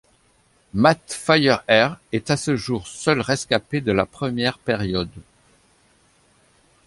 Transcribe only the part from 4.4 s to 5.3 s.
période.